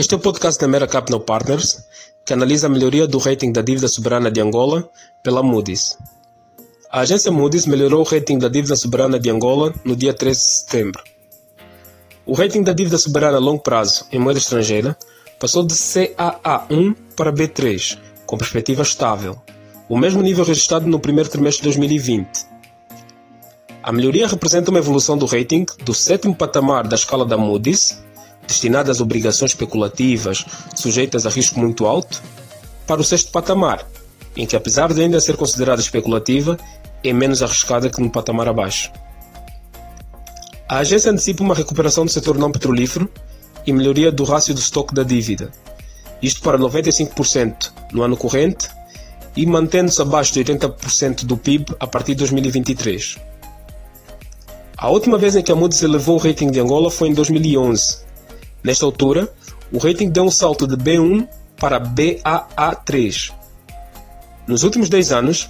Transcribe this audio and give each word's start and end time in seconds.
Este 0.00 0.14
é 0.14 0.16
o 0.16 0.20
podcast 0.20 0.58
da 0.58 0.66
Mera 0.66 0.86
Capital 0.86 1.20
Partners, 1.20 1.84
que 2.24 2.32
analisa 2.32 2.68
a 2.68 2.70
melhoria 2.70 3.06
do 3.06 3.18
rating 3.18 3.52
da 3.52 3.60
dívida 3.60 3.86
soberana 3.86 4.30
de 4.30 4.40
Angola 4.40 4.88
pela 5.22 5.42
Moody's. 5.42 5.98
A 6.90 7.00
agência 7.00 7.30
Moody's 7.30 7.66
melhorou 7.66 8.00
o 8.00 8.08
rating 8.08 8.38
da 8.38 8.48
dívida 8.48 8.74
soberana 8.76 9.20
de 9.20 9.28
Angola 9.28 9.74
no 9.84 9.94
dia 9.94 10.14
13 10.14 10.40
de 10.40 10.46
setembro. 10.46 11.04
O 12.24 12.32
rating 12.32 12.62
da 12.62 12.72
dívida 12.72 12.96
soberana 12.96 13.36
a 13.36 13.40
longo 13.40 13.62
prazo 13.62 14.06
em 14.10 14.18
moeda 14.18 14.38
estrangeira 14.38 14.96
passou 15.38 15.62
de 15.62 15.74
CAA1 15.74 16.96
para 17.14 17.30
B3, 17.30 17.98
com 18.24 18.38
perspectiva 18.38 18.82
estável, 18.82 19.36
o 19.86 19.98
mesmo 19.98 20.22
nível 20.22 20.46
registrado 20.46 20.86
no 20.86 20.98
primeiro 20.98 21.28
trimestre 21.28 21.60
de 21.60 21.76
2020. 21.76 22.46
A 23.82 23.92
melhoria 23.92 24.26
representa 24.26 24.70
uma 24.70 24.80
evolução 24.80 25.18
do 25.18 25.26
rating 25.26 25.66
do 25.84 25.92
sétimo 25.92 26.34
patamar 26.34 26.88
da 26.88 26.96
escala 26.96 27.26
da 27.26 27.36
Moody's, 27.36 28.02
destinada 28.50 28.90
às 28.90 29.00
obrigações 29.00 29.52
especulativas 29.52 30.44
sujeitas 30.74 31.24
a 31.24 31.30
risco 31.30 31.58
muito 31.60 31.86
alto, 31.86 32.20
para 32.84 33.00
o 33.00 33.04
sexto 33.04 33.30
patamar, 33.30 33.86
em 34.36 34.44
que, 34.44 34.56
apesar 34.56 34.92
de 34.92 35.00
ainda 35.00 35.20
ser 35.20 35.36
considerada 35.36 35.80
especulativa, 35.80 36.58
é 37.04 37.12
menos 37.12 37.42
arriscada 37.42 37.88
que 37.88 38.00
no 38.02 38.10
patamar 38.10 38.48
abaixo. 38.48 38.90
A 40.68 40.78
agência 40.78 41.12
antecipa 41.12 41.44
uma 41.44 41.54
recuperação 41.54 42.04
do 42.04 42.10
setor 42.10 42.36
não 42.36 42.50
petrolífero 42.50 43.08
e 43.64 43.72
melhoria 43.72 44.10
do 44.10 44.24
rácio 44.24 44.52
do 44.52 44.60
estoque 44.60 44.94
da 44.94 45.04
dívida, 45.04 45.52
isto 46.20 46.42
para 46.42 46.58
95% 46.58 47.72
no 47.92 48.02
ano 48.02 48.16
corrente 48.16 48.68
e 49.36 49.46
mantendo-se 49.46 50.02
abaixo 50.02 50.32
de 50.32 50.44
80% 50.44 51.24
do 51.24 51.36
PIB 51.36 51.76
a 51.78 51.86
partir 51.86 52.12
de 52.12 52.18
2023. 52.18 53.18
A 54.76 54.88
última 54.88 55.16
vez 55.18 55.36
em 55.36 55.42
que 55.42 55.52
a 55.52 55.54
Moody's 55.54 55.82
elevou 55.82 56.16
o 56.16 56.18
rating 56.18 56.50
de 56.50 56.58
Angola 56.58 56.90
foi 56.90 57.08
em 57.08 57.14
2011. 57.14 58.09
Nesta 58.62 58.84
altura, 58.84 59.32
o 59.72 59.78
rating 59.78 60.10
deu 60.10 60.24
um 60.24 60.30
salto 60.30 60.66
de 60.66 60.76
B1 60.76 61.26
para 61.56 61.80
BAA3. 61.80 63.32
Nos 64.46 64.62
últimos 64.62 64.88
10 64.88 65.12
anos, 65.12 65.48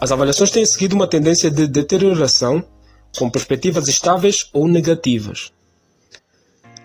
as 0.00 0.10
avaliações 0.10 0.50
têm 0.50 0.64
seguido 0.64 0.94
uma 0.94 1.06
tendência 1.06 1.50
de 1.50 1.66
deterioração 1.66 2.64
com 3.16 3.30
perspectivas 3.30 3.88
estáveis 3.88 4.48
ou 4.52 4.66
negativas. 4.66 5.52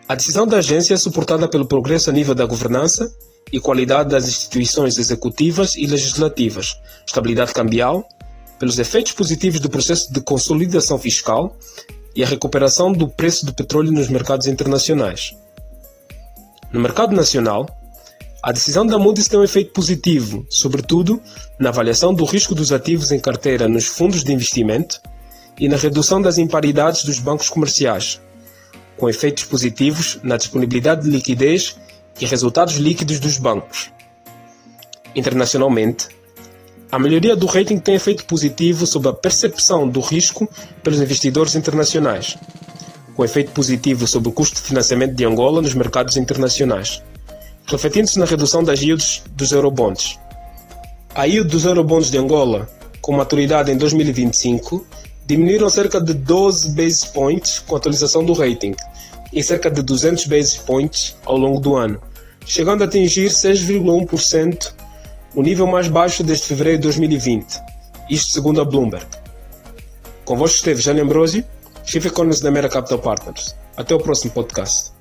A 0.07 0.15
decisão 0.15 0.45
da 0.45 0.57
agência 0.57 0.93
é 0.93 0.97
suportada 0.97 1.47
pelo 1.47 1.65
progresso 1.65 2.09
a 2.09 2.13
nível 2.13 2.35
da 2.35 2.45
governança 2.45 3.11
e 3.51 3.59
qualidade 3.59 4.09
das 4.09 4.27
instituições 4.27 4.97
executivas 4.97 5.75
e 5.75 5.85
legislativas, 5.87 6.75
estabilidade 7.07 7.53
cambial, 7.53 8.07
pelos 8.59 8.79
efeitos 8.79 9.13
positivos 9.13 9.59
do 9.59 9.69
processo 9.69 10.13
de 10.13 10.21
consolidação 10.21 10.97
fiscal 10.97 11.57
e 12.15 12.23
a 12.23 12.27
recuperação 12.27 12.91
do 12.91 13.07
preço 13.07 13.45
do 13.45 13.53
petróleo 13.53 13.91
nos 13.91 14.07
mercados 14.07 14.47
internacionais. 14.47 15.35
No 16.75 16.81
mercado 16.81 17.15
nacional, 17.15 17.69
a 18.43 18.51
decisão 18.51 18.85
da 18.85 18.99
Moody's 18.99 19.29
tem 19.29 19.39
um 19.39 19.45
efeito 19.45 19.71
positivo, 19.71 20.45
sobretudo 20.49 21.21
na 21.57 21.69
avaliação 21.69 22.13
do 22.13 22.25
risco 22.25 22.53
dos 22.53 22.73
ativos 22.73 23.13
em 23.13 23.19
carteira 23.19 23.69
nos 23.69 23.85
fundos 23.85 24.25
de 24.25 24.33
investimento 24.33 24.99
e 25.57 25.69
na 25.69 25.77
redução 25.77 26.21
das 26.21 26.37
imparidades 26.37 27.05
dos 27.05 27.17
bancos 27.17 27.49
comerciais, 27.49 28.19
com 28.97 29.07
efeitos 29.07 29.45
positivos 29.45 30.19
na 30.21 30.35
disponibilidade 30.35 31.03
de 31.03 31.09
liquidez 31.11 31.77
e 32.19 32.25
resultados 32.25 32.75
líquidos 32.75 33.21
dos 33.21 33.37
bancos. 33.37 33.89
Internacionalmente, 35.15 36.09
a 36.91 36.99
melhoria 36.99 37.37
do 37.37 37.45
rating 37.45 37.79
tem 37.79 37.95
efeito 37.95 38.25
positivo 38.25 38.85
sobre 38.85 39.07
a 39.07 39.13
percepção 39.13 39.87
do 39.87 40.01
risco 40.01 40.45
pelos 40.83 40.99
investidores 40.99 41.55
internacionais, 41.55 42.37
com 43.16 43.23
efeito 43.23 43.52
positivo 43.52 44.05
sobre 44.05 44.30
o 44.30 44.31
custo 44.31 44.55
de 44.55 44.67
financiamento 44.67 45.16
de 45.16 45.25
Angola 45.25 45.61
nos 45.61 45.73
mercados 45.73 46.17
internacionais, 46.17 47.02
refletindo-se 47.66 48.19
na 48.19 48.25
redução 48.25 48.63
das 48.63 48.81
yields 48.81 49.23
dos 49.31 49.52
eurobonds. 49.52 50.19
A 51.13 51.23
yield 51.25 51.49
dos 51.49 51.66
eurobonds 51.66 52.11
de 52.11 52.17
Angola, 52.17 52.67
com 53.02 53.13
maturidade 53.13 53.72
em 53.72 53.77
2025, 53.77 54.85
diminuíram 55.25 55.69
cerca 55.69 56.01
de 56.01 56.13
12 56.13 56.72
basis 56.72 57.06
points 57.06 57.59
com 57.59 57.75
a 57.75 57.78
atualização 57.78 58.23
do 58.23 58.34
rating 58.34 58.75
e 59.31 59.41
cerca 59.41 59.72
de 59.72 59.81
200 59.81 60.25
basis 60.25 60.57
points 60.57 61.16
ao 61.25 61.38
longo 61.38 61.59
do 61.59 61.75
ano, 61.75 62.01
chegando 62.45 62.84
a 62.84 62.85
atingir 62.85 63.29
6,1% 63.29 64.73
o 65.34 65.41
nível 65.41 65.68
mais 65.68 65.88
baixo 65.88 66.23
desde 66.23 66.45
fevereiro 66.45 66.79
de 66.79 66.84
2020, 66.84 67.62
isto 68.09 68.31
segundo 68.31 68.62
a 68.62 68.66
Bloomberg. 68.66 69.06
Convosco 70.23 70.57
esteve 70.57 70.81
Jânio 70.81 71.03
Ambrosio, 71.03 71.45
Chief 71.85 72.03
Economist 72.03 72.41
da 72.44 72.51
Mera 72.51 72.68
Capital 72.68 73.00
Partners. 73.00 73.56
Até 73.78 73.94
o 73.94 74.00
próximo 74.00 74.34
podcast. 74.34 74.91